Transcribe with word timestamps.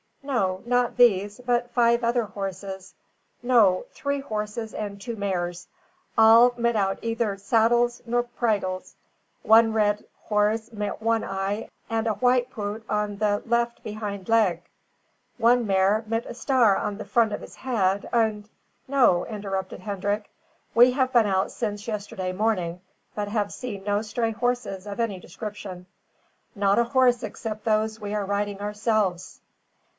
"No, 0.23 0.63
not 0.65 0.97
these, 0.97 1.41
but 1.45 1.71
five 1.71 2.03
other 2.03 2.23
horses, 2.23 2.95
no, 3.43 3.85
three 3.91 4.19
horses 4.21 4.73
and 4.73 4.99
two 4.99 5.15
mares, 5.15 5.67
all 6.17 6.53
mitout 6.57 6.97
either 7.03 7.37
sattles 7.37 8.01
or 8.11 8.23
pridles; 8.23 8.95
one 9.43 9.73
red 9.73 10.05
horse 10.23 10.71
mit 10.71 11.01
one 11.01 11.23
eye 11.23 11.69
and 11.89 12.07
a 12.07 12.13
white 12.13 12.49
poot 12.49 12.83
on 12.89 13.17
the 13.17 13.43
left 13.45 13.83
behind 13.83 14.27
leg, 14.29 14.63
one 15.37 15.67
mare 15.67 16.03
mit 16.07 16.25
a 16.25 16.33
star 16.33 16.77
on 16.77 16.97
the 16.97 17.05
front 17.05 17.33
of 17.33 17.41
his 17.41 17.55
head, 17.57 18.09
und" 18.13 18.49
"No," 18.87 19.25
interrupted 19.25 19.81
Hendrik, 19.81 20.31
"we 20.73 20.91
have 20.93 21.13
been 21.13 21.27
out 21.27 21.51
since 21.51 21.87
yesterday 21.87 22.31
morning, 22.31 22.81
but 23.13 23.27
have 23.27 23.51
seen 23.53 23.83
no 23.83 24.01
stray 24.01 24.31
horses 24.31 24.87
of 24.87 24.99
any 24.99 25.19
description; 25.19 25.85
not 26.55 26.79
a 26.79 26.85
horse 26.85 27.21
except 27.21 27.65
those 27.65 27.99
we 27.99 28.15
are 28.15 28.25
riding 28.25 28.61
ourselves." 28.61 29.41